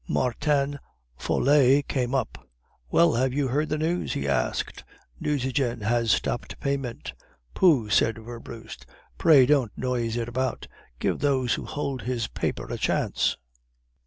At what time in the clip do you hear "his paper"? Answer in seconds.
12.01-12.65